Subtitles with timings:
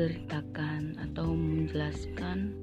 [0.00, 2.56] akan menceritakan atau menjelaskan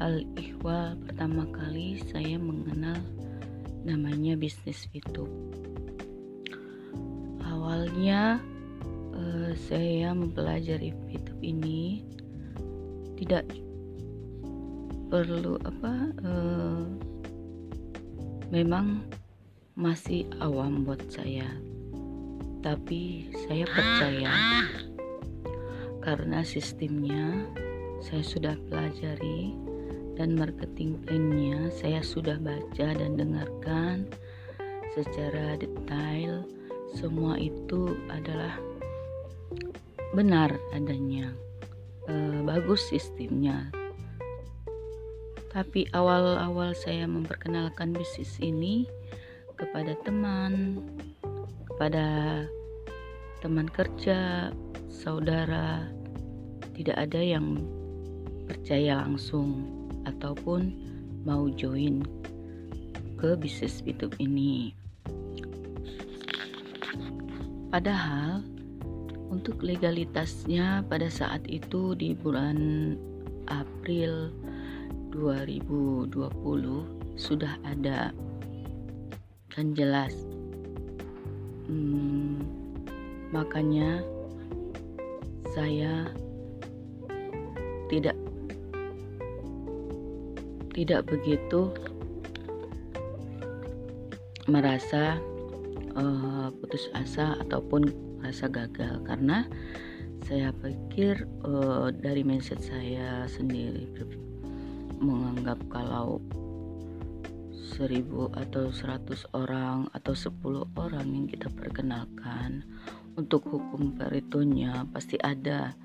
[0.00, 2.96] hal ihwal pertama kali saya mengenal
[3.84, 5.28] namanya bisnis YouTube.
[7.44, 8.40] Awalnya
[9.12, 12.00] uh, saya mempelajari YouTube ini
[13.20, 13.44] tidak
[15.12, 16.88] perlu apa uh,
[18.48, 19.04] memang
[19.76, 21.44] masih awam buat saya
[22.64, 24.32] tapi saya percaya
[26.02, 27.46] karena sistemnya
[28.02, 29.54] saya sudah pelajari
[30.18, 34.10] dan marketing plan-nya saya sudah baca dan dengarkan
[34.92, 36.44] secara detail
[36.92, 38.60] semua itu adalah
[40.12, 41.32] benar adanya.
[42.04, 43.72] E, bagus sistemnya.
[45.52, 48.88] Tapi awal-awal saya memperkenalkan bisnis ini
[49.56, 50.80] kepada teman,
[51.68, 52.04] kepada
[53.42, 54.54] teman kerja,
[54.86, 55.90] saudara,
[56.78, 57.58] tidak ada yang
[58.46, 59.66] percaya langsung
[60.06, 60.70] ataupun
[61.26, 62.06] mau join
[63.18, 64.78] ke bisnis YouTube ini.
[67.74, 68.46] Padahal
[69.34, 72.94] untuk legalitasnya pada saat itu di bulan
[73.50, 74.30] April
[75.10, 76.14] 2020
[77.18, 78.14] sudah ada
[79.50, 80.14] dan jelas
[81.66, 82.61] hmm,
[83.32, 84.04] makanya
[85.52, 86.06] saya
[87.90, 88.16] tidak
[90.72, 91.68] tidak begitu
[94.48, 95.20] merasa
[95.96, 99.00] uh, putus asa ataupun merasa gagal.
[99.04, 99.44] Karena
[100.24, 103.90] saya pikir uh, dari mindset saya sendiri
[105.02, 106.22] menganggap kalau
[107.52, 112.62] seribu atau seratus orang atau sepuluh orang yang kita perkenalkan
[113.16, 115.76] untuk hukum Paretonya pasti ada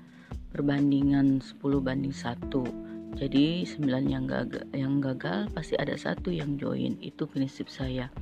[0.52, 2.64] perbandingan 10 banding satu.
[3.16, 6.96] Jadi 9 yang gagal, yang gagal pasti ada satu yang join.
[7.00, 8.12] Itu prinsip saya.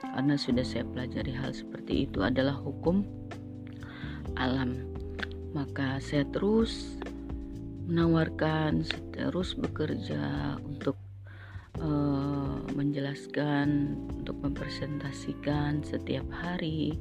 [0.00, 3.04] Karena sudah saya pelajari hal seperti itu adalah hukum
[4.36, 4.86] alam.
[5.56, 7.00] Maka saya terus
[7.86, 8.82] menawarkan
[9.14, 10.98] terus bekerja untuk
[11.80, 16.98] uh, menjelaskan untuk mempresentasikan setiap hari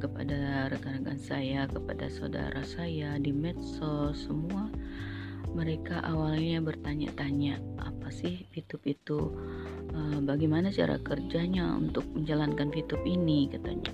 [0.00, 4.72] kepada rekan-rekan saya, kepada saudara saya di medsos semua
[5.50, 9.18] mereka awalnya bertanya-tanya apa sih YouTube itu?
[9.90, 13.50] Uh, bagaimana cara kerjanya untuk menjalankan YouTube ini?
[13.50, 13.90] katanya.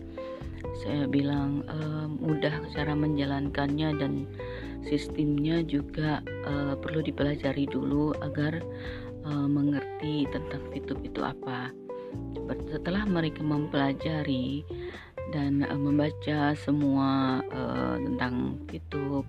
[0.84, 4.28] Saya bilang uh, mudah cara menjalankannya dan
[4.84, 8.60] sistemnya juga uh, perlu dipelajari dulu agar
[9.24, 11.72] uh, mengerti tentang YouTube itu apa.
[12.68, 14.62] Setelah mereka mempelajari
[15.34, 19.26] dan uh, membaca semua uh, tentang YouTube,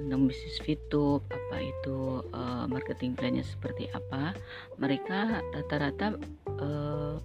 [0.00, 4.34] tentang bisnis YouTube, apa itu uh, marketing plannya seperti apa,
[4.80, 6.16] mereka rata-rata
[6.58, 7.20] uh,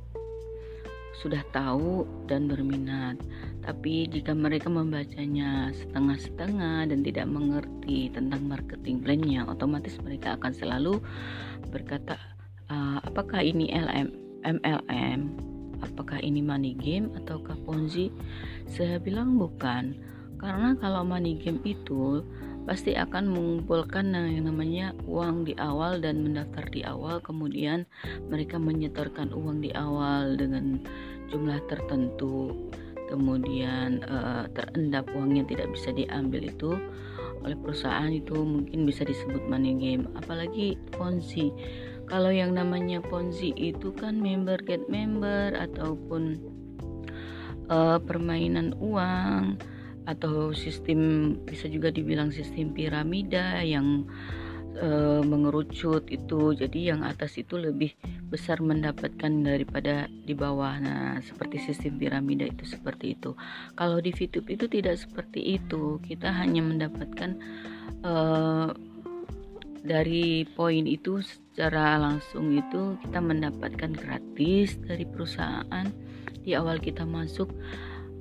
[1.16, 3.16] sudah tahu dan berminat.
[3.64, 11.02] Tapi jika mereka membacanya setengah-setengah dan tidak mengerti tentang marketing plan-nya, otomatis mereka akan selalu
[11.72, 12.20] berkata,
[12.70, 14.12] uh, apakah ini LM,
[14.46, 15.55] MLM,
[15.86, 18.10] apakah ini money game ataukah Ponzi?
[18.66, 19.96] Saya bilang bukan.
[20.42, 22.26] Karena kalau money game itu
[22.66, 27.86] pasti akan mengumpulkan yang namanya uang di awal dan mendaftar di awal kemudian
[28.26, 30.82] mereka menyetorkan uang di awal dengan
[31.30, 32.58] jumlah tertentu
[33.06, 36.74] kemudian uh, terendap uang yang tidak bisa diambil itu
[37.46, 41.54] oleh perusahaan itu mungkin bisa disebut money game apalagi ponzi
[42.06, 46.38] kalau yang namanya ponzi itu kan member get member ataupun
[47.70, 49.58] uh, permainan uang
[50.06, 54.06] atau sistem bisa juga dibilang sistem piramida yang
[54.78, 54.90] e,
[55.26, 56.54] mengerucut itu.
[56.54, 57.96] Jadi yang atas itu lebih
[58.30, 60.78] besar mendapatkan daripada di bawah.
[60.78, 63.34] Nah seperti sistem piramida itu seperti itu.
[63.74, 65.98] Kalau di VTube itu tidak seperti itu.
[66.04, 67.42] Kita hanya mendapatkan
[68.04, 68.14] e,
[69.86, 71.22] dari poin itu
[71.56, 75.88] secara langsung itu kita mendapatkan gratis dari perusahaan.
[76.44, 77.48] Di awal kita masuk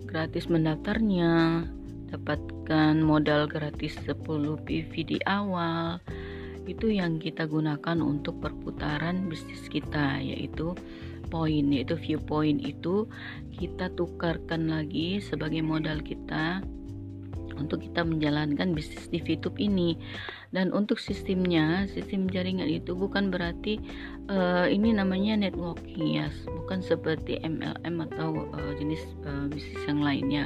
[0.06, 1.66] gratis mendaftarnya
[2.14, 5.98] dapatkan modal gratis 10 PV di awal.
[6.62, 10.70] Itu yang kita gunakan untuk perputaran bisnis kita yaitu
[11.26, 13.10] poin yaitu view point itu
[13.50, 16.62] kita tukarkan lagi sebagai modal kita
[17.56, 19.96] untuk kita menjalankan bisnis di VTube ini.
[20.54, 23.82] Dan untuk sistemnya sistem jaringan itu bukan berarti
[24.30, 26.28] uh, ini namanya networking ya.
[26.46, 30.44] Bukan seperti MLM atau uh, jenis uh, bisnis yang lainnya.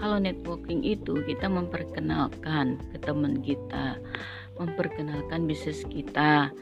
[0.00, 4.00] Kalau networking itu kita memperkenalkan ke teman kita
[4.60, 6.52] memperkenalkan bisnis kita.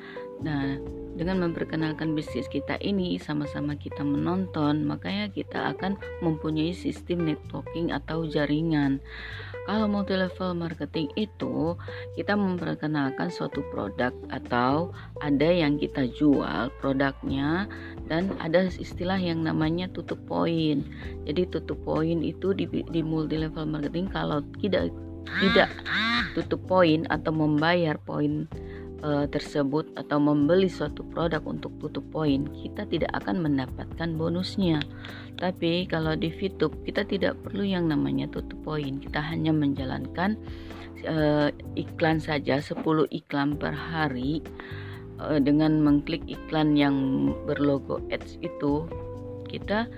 [0.42, 0.78] Nah
[1.18, 8.22] dengan memperkenalkan bisnis kita ini sama-sama kita menonton makanya kita akan mempunyai sistem networking atau
[8.22, 9.02] jaringan
[9.68, 11.76] kalau multi level marketing itu
[12.16, 17.68] kita memperkenalkan suatu produk atau ada yang kita jual produknya
[18.08, 20.80] dan ada istilah yang namanya tutup poin.
[21.28, 24.88] Jadi tutup poin itu di, di multi level marketing kalau tidak
[25.44, 25.68] tidak
[26.32, 28.48] tutup poin atau membayar poin
[29.02, 34.82] uh, tersebut atau membeli suatu produk untuk tutup poin, kita tidak akan mendapatkan bonusnya.
[35.38, 40.38] Tapi kalau di VTube kita tidak perlu yang namanya tutup poin, kita hanya menjalankan
[41.06, 41.48] uh,
[41.78, 44.42] iklan saja 10 iklan per hari
[45.22, 48.86] uh, dengan mengklik iklan yang berlogo ads itu
[49.48, 49.88] kita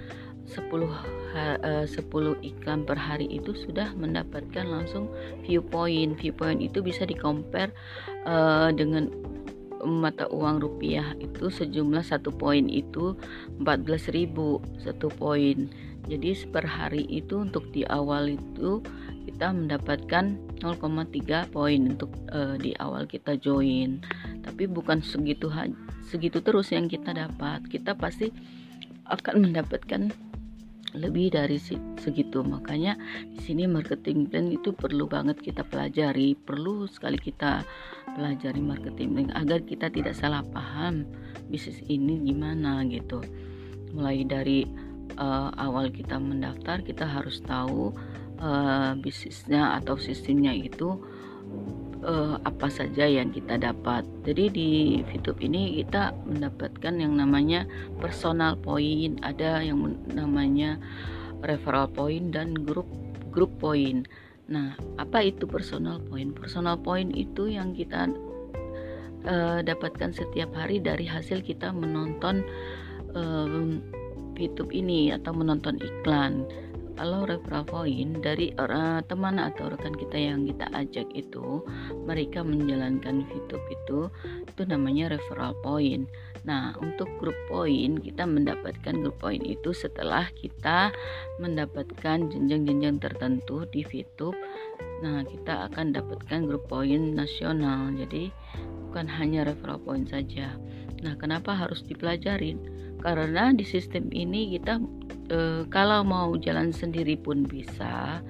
[0.51, 5.07] 10 10 iklan per hari itu sudah mendapatkan langsung
[5.47, 6.19] viewpoint.
[6.19, 7.15] Viewpoint itu bisa di
[8.27, 9.07] uh, dengan
[9.81, 13.17] mata uang rupiah itu sejumlah satu poin itu
[13.63, 14.29] 14.000
[14.83, 15.71] satu poin.
[16.11, 18.83] Jadi per hari itu untuk di awal itu
[19.31, 24.03] kita mendapatkan 0,3 poin untuk uh, di awal kita join.
[24.43, 25.49] Tapi bukan segitu
[26.11, 27.65] segitu terus yang kita dapat.
[27.71, 28.33] Kita pasti
[29.07, 30.30] akan mendapatkan
[30.95, 31.59] lebih dari
[32.01, 32.43] segitu.
[32.43, 32.99] Makanya
[33.31, 37.63] di sini marketing plan itu perlu banget kita pelajari perlu sekali kita
[38.17, 41.07] pelajari marketing plan agar kita tidak salah paham
[41.51, 43.23] bisnis ini gimana gitu.
[43.95, 44.67] Mulai dari
[45.19, 47.91] uh, awal kita mendaftar kita harus tahu
[48.39, 50.99] uh, bisnisnya atau sistemnya itu
[52.05, 54.05] uh, apa saja yang kita dapat.
[54.25, 54.71] Jadi di
[55.05, 57.65] VTube ini kita mendapatkan yang namanya
[58.01, 60.81] personal point, ada yang namanya
[61.45, 62.89] referral point dan grup
[63.33, 64.09] grup point.
[64.51, 66.35] Nah, apa itu personal point?
[66.35, 68.11] Personal point itu yang kita
[69.25, 72.43] uh, dapatkan setiap hari dari hasil kita menonton
[73.15, 73.47] uh,
[74.35, 76.49] VTube ini atau menonton iklan
[77.01, 81.65] kalau referral point dari orang teman atau rekan kita yang kita ajak itu
[82.05, 84.01] mereka menjalankan VTube itu
[84.45, 86.05] itu namanya referral point.
[86.45, 90.93] Nah untuk grup point kita mendapatkan grup point itu setelah kita
[91.41, 94.37] mendapatkan jenjang-jenjang tertentu di VTube
[95.01, 97.97] nah kita akan dapatkan grup point nasional.
[97.97, 98.29] Jadi
[98.93, 100.53] bukan hanya referral point saja.
[101.01, 102.61] Nah kenapa harus dipelajarin
[103.01, 104.81] karena di sistem ini kita
[105.33, 108.21] e, kalau mau jalan sendiri pun bisa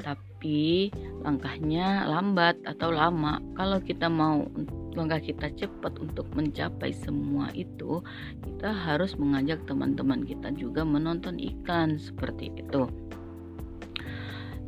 [0.00, 0.92] tapi
[1.24, 3.40] langkahnya lambat atau lama.
[3.56, 4.44] Kalau kita mau
[4.94, 8.00] langkah kita cepat untuk mencapai semua itu
[8.44, 12.86] kita harus mengajak teman-teman kita juga menonton iklan seperti itu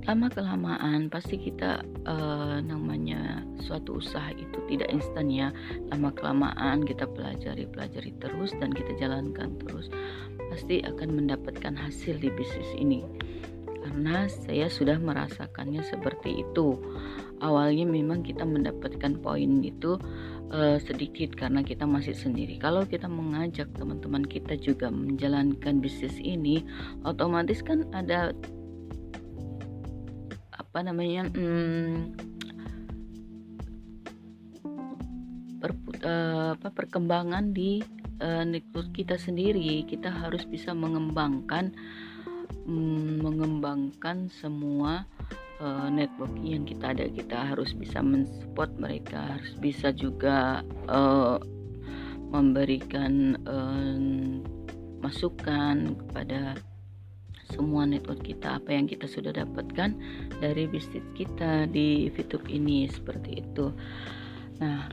[0.06, 5.50] lama kelamaan pasti kita uh, namanya suatu usaha itu tidak instan ya.
[5.91, 9.91] Lama kelamaan kita pelajari pelajari terus dan kita jalankan terus
[10.47, 13.03] pasti akan mendapatkan hasil di bisnis ini.
[13.82, 16.79] Karena saya sudah merasakannya seperti itu.
[17.43, 19.99] Awalnya memang kita mendapatkan poin itu
[20.54, 22.59] uh, sedikit karena kita masih sendiri.
[22.62, 26.62] Kalau kita mengajak teman-teman kita juga menjalankan bisnis ini,
[27.02, 28.33] otomatis kan ada
[30.76, 32.12] apa namanya hmm,
[35.56, 35.73] per,
[36.04, 37.80] uh, apa perkembangan di
[38.21, 39.88] uh, network kita sendiri.
[39.88, 41.73] Kita harus bisa mengembangkan
[42.68, 45.09] um, mengembangkan semua
[45.64, 47.09] uh, network yang kita ada.
[47.09, 50.61] Kita harus bisa mensupport mereka harus bisa juga
[50.92, 51.40] uh,
[52.28, 53.97] memberikan uh,
[55.00, 56.52] masukan kepada
[57.53, 59.95] semua network kita apa yang kita sudah dapatkan
[60.43, 63.71] dari bisnis kita di VTube ini seperti itu.
[64.59, 64.91] Nah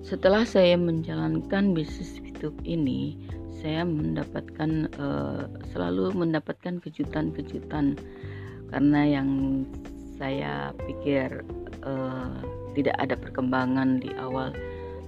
[0.00, 3.20] setelah saya menjalankan bisnis VTube ini
[3.60, 5.44] saya mendapatkan uh,
[5.76, 8.00] selalu mendapatkan kejutan-kejutan.
[8.70, 9.28] Karena yang
[10.16, 11.44] saya pikir
[11.84, 12.40] uh,
[12.72, 14.54] tidak ada perkembangan di awal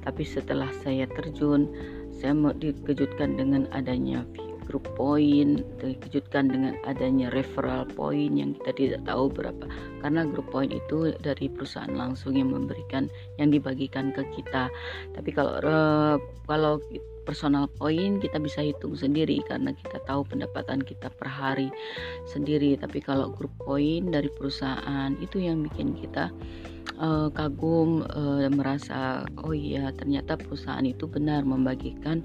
[0.03, 1.71] tapi setelah saya terjun
[2.11, 4.27] saya mau dikejutkan dengan adanya
[4.67, 9.67] grup poin dikejutkan dengan adanya referral point yang kita tidak tahu berapa.
[10.01, 14.71] Karena grup poin itu dari perusahaan langsung yang memberikan yang dibagikan ke kita.
[15.15, 15.59] Tapi kalau
[16.47, 16.79] kalau
[17.23, 21.71] personal point kita bisa hitung sendiri karena kita tahu pendapatan kita per hari
[22.27, 22.75] sendiri.
[22.79, 26.31] Tapi kalau grup poin dari perusahaan itu yang bikin kita
[26.99, 32.23] uh, kagum uh, merasa oh iya ternyata perusahaan itu benar membagikan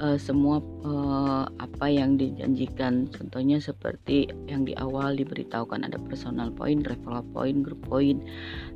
[0.00, 3.06] uh, semua uh, apa yang dijanjikan.
[3.10, 8.18] Contohnya seperti yang di awal diberitahukan ada personal point, referral point, group point.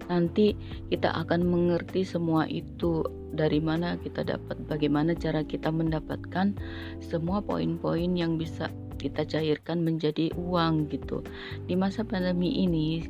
[0.06, 0.54] Nanti
[0.92, 3.02] kita akan mengerti semua itu
[3.34, 6.56] dari mana kita dapat bagaimana cara kita mendapatkan
[7.02, 11.22] semua poin-poin yang bisa kita cairkan menjadi uang gitu.
[11.70, 13.06] Di masa pandemi ini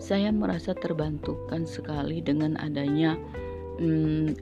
[0.00, 3.20] saya merasa terbantukan sekali dengan adanya
[3.76, 4.32] hmm,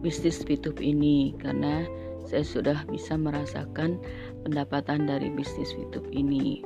[0.00, 1.82] bisnis YouTube ini karena
[2.30, 3.98] saya sudah bisa merasakan
[4.46, 6.62] pendapatan dari bisnis YouTube ini.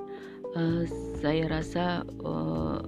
[0.53, 0.85] Uh,
[1.21, 2.81] saya rasa uh,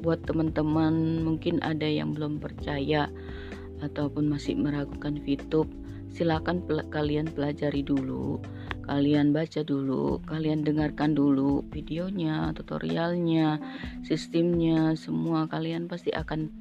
[0.00, 3.08] buat teman-teman mungkin ada yang belum percaya
[3.80, 5.68] ataupun masih meragukan YouTube,
[6.12, 8.40] silakan pel kalian pelajari dulu
[8.84, 13.58] kalian baca dulu, kalian dengarkan dulu videonya, tutorialnya,
[14.04, 16.52] sistemnya, semua kalian pasti akan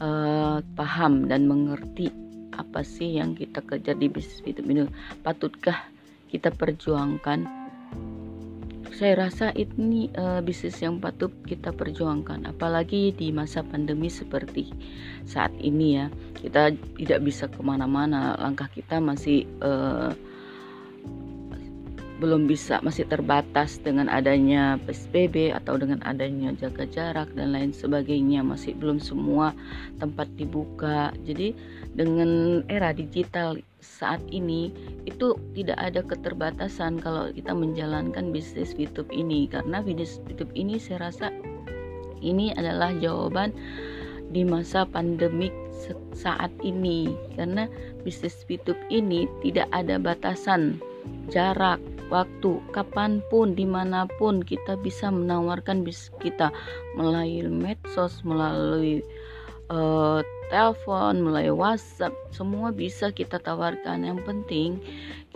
[0.00, 2.10] uh, paham dan mengerti
[2.58, 4.90] apa sih yang kita kejar di bisnis itu ini.
[5.22, 5.86] Patutkah
[6.32, 7.46] kita perjuangkan?
[8.98, 14.74] Saya rasa ini uh, bisnis yang patut kita perjuangkan, apalagi di masa pandemi seperti
[15.22, 16.10] saat ini ya.
[16.34, 20.10] Kita tidak bisa ke mana-mana, langkah kita masih uh,
[22.18, 28.42] belum bisa masih terbatas dengan adanya PSBB atau dengan adanya jaga jarak dan lain sebagainya.
[28.42, 29.54] Masih belum semua
[30.02, 31.14] tempat dibuka.
[31.22, 31.54] Jadi
[31.94, 34.74] dengan era digital saat ini
[35.06, 39.46] itu tidak ada keterbatasan kalau kita menjalankan bisnis YouTube ini.
[39.46, 41.30] Karena bisnis YouTube ini saya rasa
[42.18, 43.54] ini adalah jawaban
[44.34, 45.54] di masa pandemik
[46.18, 47.14] saat ini.
[47.38, 47.70] Karena
[48.02, 50.82] bisnis YouTube ini tidak ada batasan
[51.30, 56.52] jarak waktu kapan pun di mana pun kita bisa menawarkan bis kita.
[56.96, 59.04] Melalui medsos melalui
[59.72, 64.04] uh, telepon melalui WhatsApp semua bisa kita tawarkan.
[64.04, 64.70] Yang penting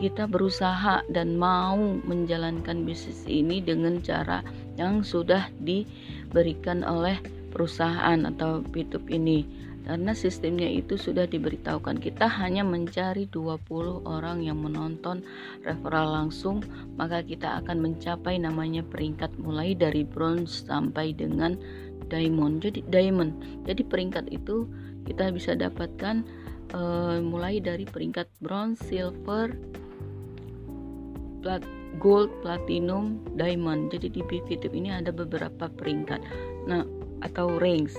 [0.01, 1.77] kita berusaha dan mau
[2.09, 4.41] menjalankan bisnis ini dengan cara
[4.81, 7.21] yang sudah diberikan oleh
[7.53, 9.45] perusahaan atau YouTube ini
[9.83, 11.99] karena sistemnya itu sudah diberitahukan.
[11.99, 15.27] Kita hanya mencari 20 orang yang menonton
[15.67, 16.63] referral langsung
[16.95, 21.59] maka kita akan mencapai namanya peringkat mulai dari bronze sampai dengan
[22.07, 22.63] diamond.
[22.63, 23.35] Jadi diamond.
[23.67, 24.71] Jadi peringkat itu
[25.03, 26.23] kita bisa dapatkan
[26.77, 29.51] uh, mulai dari peringkat bronze silver
[31.43, 31.63] plat
[31.99, 33.91] gold platinum diamond.
[33.91, 36.23] Jadi di YouTube ini ada beberapa peringkat.
[36.71, 36.87] Nah
[37.23, 37.95] atau ranks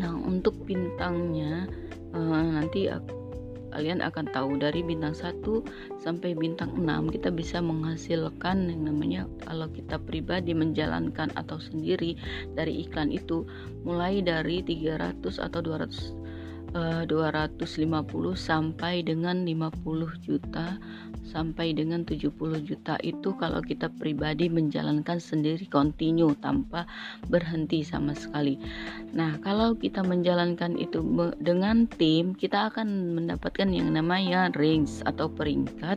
[0.00, 1.68] Nah, untuk bintangnya
[2.16, 2.88] uh, nanti
[3.74, 5.42] kalian akan tahu dari bintang 1
[5.98, 12.14] sampai bintang 6 kita bisa menghasilkan yang namanya kalau kita pribadi menjalankan atau sendiri
[12.54, 13.42] dari iklan itu
[13.82, 16.23] mulai dari 300 atau 200
[16.74, 17.70] uh, 250
[18.36, 20.76] sampai dengan 50 juta
[21.24, 22.30] sampai dengan 70
[22.62, 26.84] juta itu kalau kita pribadi menjalankan sendiri kontinu tanpa
[27.32, 28.60] berhenti sama sekali.
[29.16, 31.00] Nah, kalau kita menjalankan itu
[31.40, 35.96] dengan tim, kita akan mendapatkan yang namanya range atau peringkat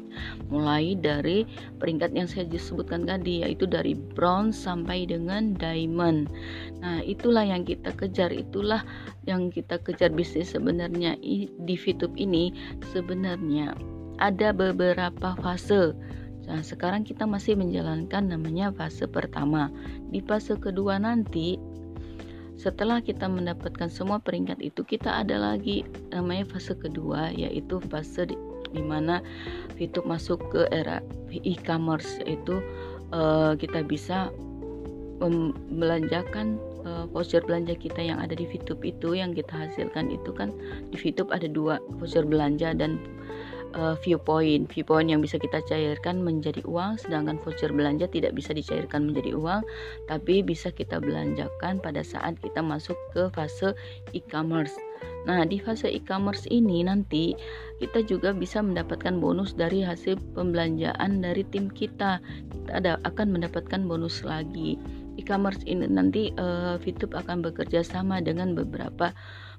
[0.50, 1.44] mulai dari
[1.78, 6.32] peringkat yang saya sebutkan tadi yaitu dari bronze sampai dengan diamond.
[6.78, 8.86] Nah, itulah yang kita kejar, itulah
[9.26, 11.18] yang kita kejar bisnis sebenarnya
[11.66, 12.54] di YouTube ini
[12.94, 13.74] sebenarnya
[14.22, 15.94] ada beberapa fase.
[16.48, 19.74] Nah, sekarang kita masih menjalankan namanya fase pertama.
[20.14, 21.60] Di fase kedua nanti
[22.58, 28.36] setelah kita mendapatkan semua peringkat itu kita ada lagi namanya fase kedua yaitu fase di,
[28.74, 29.22] di mana
[29.78, 32.58] YouTube masuk ke era e-commerce yaitu
[33.14, 34.34] uh, kita bisa
[35.22, 36.58] membelanjakan
[36.88, 40.56] uh, voucher belanja kita yang ada di YouTube itu yang kita hasilkan itu kan
[40.90, 43.04] di YouTube ada dua voucher belanja dan
[43.76, 49.12] uh, viewpoint viewpoint yang bisa kita cairkan menjadi uang sedangkan voucher belanja tidak bisa dicairkan
[49.12, 49.62] menjadi uang
[50.08, 53.76] tapi bisa kita belanjakan pada saat kita masuk ke fase
[54.16, 54.74] e-commerce
[55.28, 57.36] Nah, di fase e-commerce ini nanti
[57.84, 62.24] kita juga bisa mendapatkan bonus dari hasil pembelanjaan dari tim kita.
[62.24, 64.80] Kita ada akan mendapatkan bonus lagi.
[65.18, 69.12] E-commerce ini nanti uh, VTube akan bekerja sama dengan beberapa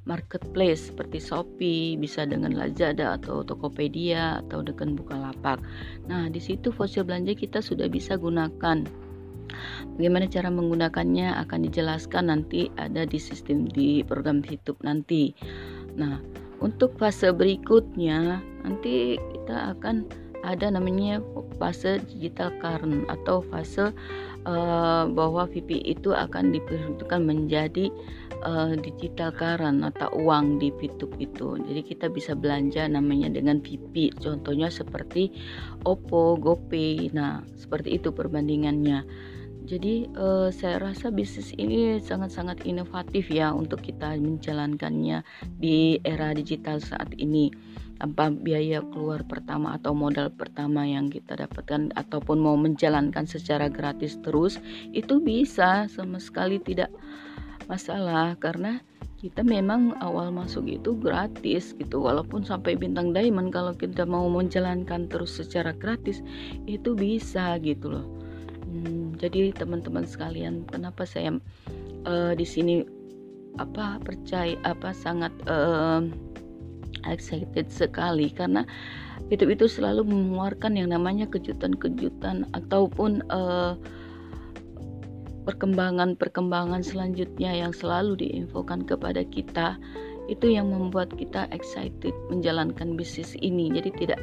[0.09, 5.61] marketplace seperti Shopee, bisa dengan Lazada atau Tokopedia atau dengan Bukalapak.
[6.09, 8.89] Nah, di situ voucher belanja kita sudah bisa gunakan.
[9.97, 15.37] Bagaimana cara menggunakannya akan dijelaskan nanti ada di sistem di program YouTube nanti.
[15.99, 16.21] Nah,
[16.65, 20.09] untuk fase berikutnya nanti kita akan
[20.47, 21.19] ada namanya
[21.59, 23.91] fase digital current atau fase
[24.49, 27.93] uh, bahwa VP itu akan diperuntukkan menjadi
[28.49, 31.61] uh, digital current atau uang di VTube itu.
[31.61, 34.17] Jadi kita bisa belanja namanya dengan VP.
[34.17, 35.31] Contohnya seperti
[35.85, 37.13] Oppo, GoPay.
[37.13, 39.05] Nah, seperti itu perbandingannya.
[39.69, 45.21] Jadi uh, saya rasa bisnis ini sangat-sangat inovatif ya untuk kita menjalankannya
[45.61, 47.53] di era digital saat ini
[47.99, 54.17] tanpa biaya keluar pertama atau modal pertama yang kita dapatkan ataupun mau menjalankan secara gratis
[54.23, 54.63] terus
[54.95, 56.95] itu bisa sama sekali tidak
[57.67, 58.39] masalah.
[58.39, 58.79] Karena
[59.19, 61.99] kita memang awal masuk itu gratis gitu.
[62.07, 66.23] Walaupun sampai bintang diamond kalau kita mau menjalankan terus secara gratis
[66.71, 68.07] itu bisa gitu loh.
[68.63, 71.35] Hmm, jadi teman-teman sekalian kenapa saya
[72.07, 72.87] uh, di sini
[73.59, 76.05] apa percaya apa sangat uh,
[77.07, 78.67] excited sekali karena
[79.29, 83.77] YouTube itu selalu mengeluarkan yang namanya kejutan-kejutan ataupun uh,
[85.45, 89.81] perkembangan-perkembangan selanjutnya yang selalu diinfokan kepada kita.
[90.29, 93.73] Itu yang membuat kita excited menjalankan bisnis ini.
[93.73, 94.21] Jadi tidak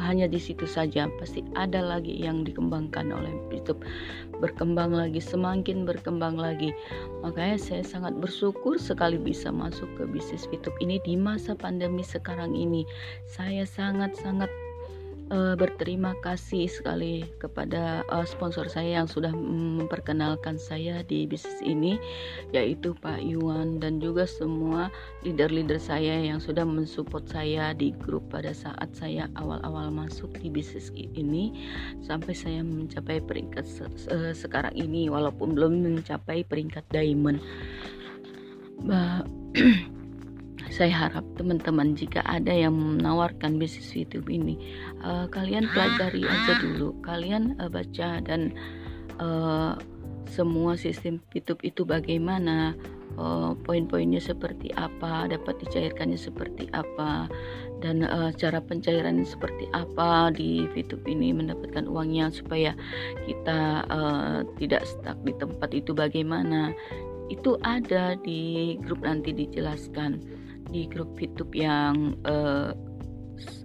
[0.00, 3.84] hanya di situ saja pasti ada lagi yang dikembangkan oleh YouTube
[4.42, 6.74] berkembang lagi semakin berkembang lagi.
[7.22, 12.50] Makanya saya sangat bersyukur sekali bisa masuk ke bisnis YouTube ini di masa pandemi sekarang
[12.58, 12.82] ini.
[13.30, 14.50] Saya sangat sangat
[15.32, 21.96] uh, berterima kasih sekali kepada uh, sponsor saya yang sudah memperkenalkan saya di bisnis ini
[22.52, 24.92] yaitu Pak Yuan dan juga semua
[25.24, 30.92] leader-leader saya yang sudah mensupport saya di grup pada saat saya awal-awal masuk di bisnis
[30.94, 31.56] ini
[32.04, 37.40] sampai saya mencapai peringkat se se sekarang ini walaupun belum mencapai peringkat diamond.
[40.72, 44.56] saya harap teman-teman jika ada yang menawarkan bisnis YouTube ini
[45.04, 46.96] uh, kalian pelajari aja dulu.
[47.04, 48.56] Kalian uh, baca dan
[49.20, 49.76] uh,
[50.24, 52.72] semua sistem YouTube itu bagaimana
[53.20, 57.28] uh, poin-poinnya seperti apa dapat dicairkannya seperti apa
[57.84, 62.72] dan uh, cara pencairan seperti apa di YouTube ini mendapatkan uangnya supaya
[63.28, 66.72] kita uh, tidak stuck di tempat itu bagaimana.
[67.28, 70.31] Itu ada di grup nanti dijelaskan
[70.72, 72.72] di grup YouTube yang uh,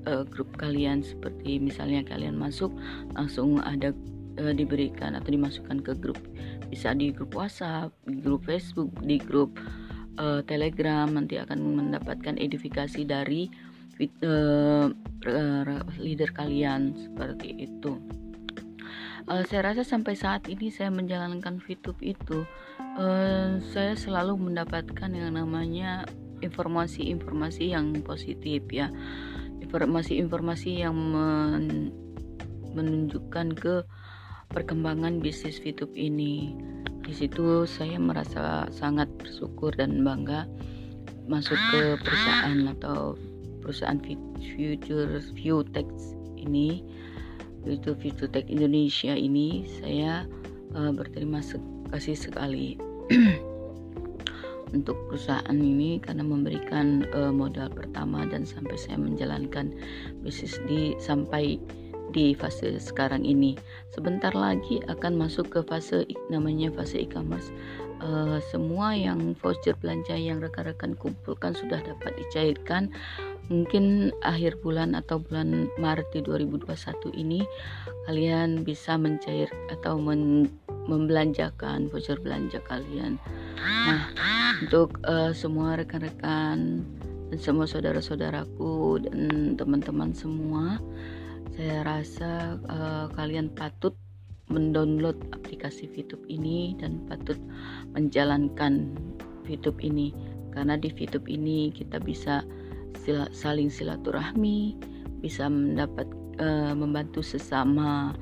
[0.05, 2.69] uh, grup kalian seperti misalnya kalian masuk
[3.15, 3.95] langsung ada
[4.43, 6.19] uh, diberikan atau dimasukkan ke grup
[6.67, 9.55] bisa di grup WhatsApp, di grup Facebook, di grup
[10.19, 13.47] uh, Telegram nanti akan mendapatkan edifikasi dari
[14.21, 14.91] uh,
[15.97, 17.97] leader kalian seperti itu.
[19.27, 22.47] Uh, saya rasa sampai saat ini saya menjalankan VTube itu
[22.95, 26.07] uh, saya selalu mendapatkan yang namanya
[26.41, 28.91] informasi-informasi yang positif ya.
[29.63, 31.91] Informasi-informasi yang men
[32.77, 33.81] menunjukkan ke
[34.53, 36.53] perkembangan bisnis YouTube ini.
[37.01, 40.45] Di situ saya merasa sangat bersyukur dan bangga
[41.27, 43.17] masuk ke perusahaan atau
[43.63, 43.99] perusahaan
[44.39, 45.87] Future Viewtech
[46.37, 46.85] ini
[47.67, 49.67] itu Future Indonesia ini.
[49.81, 50.23] Saya
[50.75, 51.43] uh, berterima
[51.91, 52.79] kasih sekali
[54.73, 59.71] untuk perusahaan ini karena memberikan uh, modal pertama dan sampai saya menjalankan
[60.23, 61.59] bisnis di sampai
[62.15, 63.59] di fase sekarang ini.
[63.91, 67.51] Sebentar lagi akan masuk ke fase namanya fase e-commerce.
[67.97, 72.93] Uh, semua yang voucher belanja yang rekan-rekan kumpulkan sudah dapat dicairkan
[73.47, 77.41] mungkin akhir bulan atau bulan Maret di 2021 ini
[78.05, 80.51] kalian bisa mencair atau men
[80.87, 83.19] membelanjakan voucher belanja kalian.
[83.59, 84.11] Nah,
[84.63, 86.81] untuk uh, semua rekan-rekan
[87.27, 90.79] dan semua saudara-saudaraku dan teman-teman semua
[91.59, 93.91] saya rasa uh, kalian patut
[94.47, 97.35] mendownload aplikasi VTube ini dan patut
[97.91, 98.95] menjalankan
[99.43, 100.15] VTube ini
[100.55, 102.47] karena di VTube ini kita bisa
[103.03, 104.79] sila, saling silaturahmi
[105.19, 106.07] bisa mendapat
[106.39, 108.15] uh, membantu sesama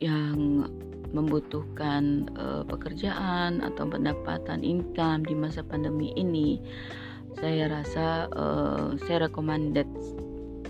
[0.00, 0.66] yang
[1.10, 6.62] membutuhkan uh, pekerjaan atau pendapatan income di masa pandemi ini
[7.38, 9.86] saya rasa uh, saya recommended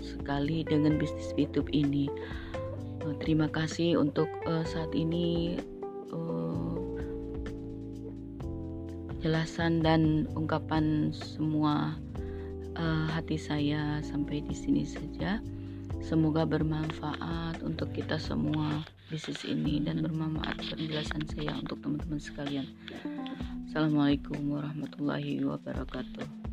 [0.01, 2.09] sekali dengan bisnis YouTube ini
[3.05, 5.57] uh, terima kasih untuk uh, saat ini
[9.21, 11.93] penjelasan dan ungkapan semua
[12.73, 15.37] uh, hati saya sampai di sini saja.
[16.01, 22.67] Semoga bermanfaat untuk kita semua bisnis ini dan bermanfaat penjelasan saya untuk teman-teman sekalian.
[23.69, 26.50] Assalamualaikum warahmatullahi wabarakatuh.